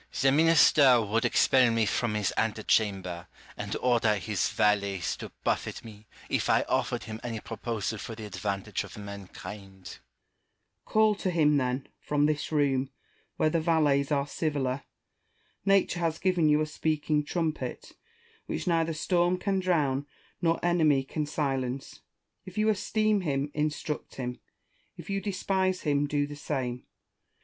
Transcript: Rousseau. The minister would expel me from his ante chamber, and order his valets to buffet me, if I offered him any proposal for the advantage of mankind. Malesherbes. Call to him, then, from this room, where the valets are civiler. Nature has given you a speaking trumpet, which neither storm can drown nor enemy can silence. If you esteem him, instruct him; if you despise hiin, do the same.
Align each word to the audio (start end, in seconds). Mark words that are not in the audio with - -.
Rousseau. 0.09 0.27
The 0.29 0.31
minister 0.31 1.01
would 1.05 1.25
expel 1.25 1.69
me 1.69 1.85
from 1.85 2.15
his 2.15 2.31
ante 2.31 2.63
chamber, 2.63 3.27
and 3.55 3.77
order 3.81 4.15
his 4.15 4.49
valets 4.49 5.15
to 5.17 5.31
buffet 5.43 5.85
me, 5.85 6.07
if 6.27 6.49
I 6.49 6.63
offered 6.63 7.03
him 7.03 7.19
any 7.23 7.39
proposal 7.39 7.99
for 7.99 8.15
the 8.15 8.25
advantage 8.25 8.83
of 8.83 8.97
mankind. 8.97 9.99
Malesherbes. 9.99 9.99
Call 10.85 11.13
to 11.13 11.29
him, 11.29 11.57
then, 11.57 11.87
from 11.99 12.25
this 12.25 12.51
room, 12.51 12.89
where 13.37 13.51
the 13.51 13.61
valets 13.61 14.11
are 14.11 14.25
civiler. 14.25 14.81
Nature 15.65 15.99
has 15.99 16.17
given 16.17 16.49
you 16.49 16.61
a 16.61 16.65
speaking 16.65 17.23
trumpet, 17.23 17.91
which 18.47 18.65
neither 18.65 18.93
storm 18.93 19.37
can 19.37 19.59
drown 19.59 20.07
nor 20.41 20.59
enemy 20.65 21.03
can 21.03 21.27
silence. 21.27 21.99
If 22.43 22.57
you 22.57 22.69
esteem 22.69 23.21
him, 23.21 23.51
instruct 23.53 24.15
him; 24.15 24.39
if 24.97 25.11
you 25.11 25.21
despise 25.21 25.81
hiin, 25.83 26.07
do 26.07 26.25
the 26.25 26.35
same. 26.35 26.87